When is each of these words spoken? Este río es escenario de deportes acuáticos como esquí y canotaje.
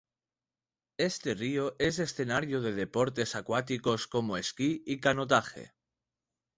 Este 0.97 1.35
río 1.35 1.75
es 1.77 1.99
escenario 1.99 2.59
de 2.61 2.73
deportes 2.73 3.35
acuáticos 3.35 4.07
como 4.07 4.35
esquí 4.35 4.81
y 4.87 4.99
canotaje. 4.99 5.73